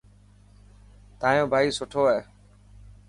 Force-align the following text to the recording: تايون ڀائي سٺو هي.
تايون 1.19 1.47
ڀائي 1.51 1.67
سٺو 1.77 2.03
هي. 2.11 2.19